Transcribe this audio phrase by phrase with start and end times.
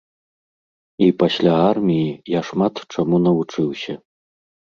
[1.07, 2.07] І пасля арміі
[2.37, 3.93] я шмат чаму навучыўся.